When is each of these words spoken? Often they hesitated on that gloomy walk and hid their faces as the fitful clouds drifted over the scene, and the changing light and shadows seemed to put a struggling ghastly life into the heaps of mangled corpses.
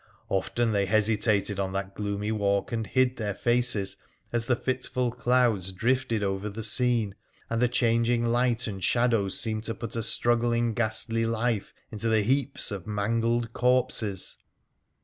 Often 0.29 0.71
they 0.71 0.87
hesitated 0.87 1.59
on 1.59 1.73
that 1.73 1.93
gloomy 1.93 2.31
walk 2.31 2.71
and 2.71 2.87
hid 2.87 3.17
their 3.17 3.35
faces 3.35 3.97
as 4.33 4.47
the 4.47 4.55
fitful 4.55 5.11
clouds 5.11 5.71
drifted 5.71 6.23
over 6.23 6.49
the 6.49 6.63
scene, 6.63 7.13
and 7.51 7.61
the 7.61 7.67
changing 7.67 8.25
light 8.25 8.65
and 8.65 8.83
shadows 8.83 9.39
seemed 9.39 9.63
to 9.65 9.75
put 9.75 9.95
a 9.95 10.01
struggling 10.01 10.73
ghastly 10.73 11.27
life 11.27 11.71
into 11.91 12.09
the 12.09 12.23
heaps 12.23 12.71
of 12.71 12.87
mangled 12.87 13.53
corpses. 13.53 14.37